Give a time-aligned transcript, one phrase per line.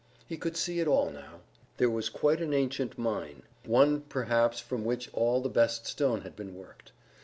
[0.25, 1.41] He could see it all, now.
[1.77, 6.35] This was quite an ancient mine, one perhaps from which all the best stone had
[6.35, 6.91] been worked.